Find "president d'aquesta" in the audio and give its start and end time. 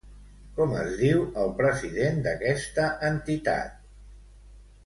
1.59-2.89